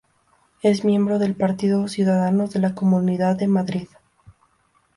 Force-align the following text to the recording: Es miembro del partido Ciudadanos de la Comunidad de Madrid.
Es 0.63 0.83
miembro 0.83 1.19
del 1.19 1.35
partido 1.35 1.87
Ciudadanos 1.87 2.49
de 2.53 2.59
la 2.59 2.73
Comunidad 2.73 3.35
de 3.35 3.47
Madrid. 3.47 3.87